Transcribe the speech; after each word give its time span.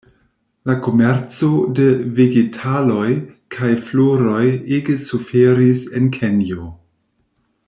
La 0.69 0.75
komerco 0.85 1.49
de 1.79 1.85
Vegetaloj 2.19 3.05
kaj 3.57 3.69
floroj 3.91 4.43
ege 4.79 4.99
suferis 5.07 5.89
en 6.01 6.13
Kenjo. 6.21 6.69